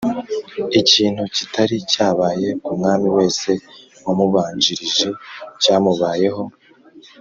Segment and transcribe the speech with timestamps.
[0.79, 3.49] Ikintu kitari cyabaye ku mwami wese
[4.05, 5.07] wamubanjirije,
[5.61, 6.43] cyamubayeho